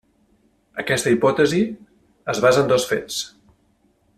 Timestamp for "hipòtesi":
1.15-1.61